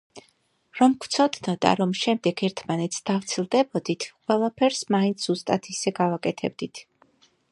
[0.77, 6.85] რომ გვცოდნოდა, რომ შემდეგ ერთმანეთს დავცილდებოდით, ყველაფერს მაინც ზუსტად ისე გავაკეთებდით.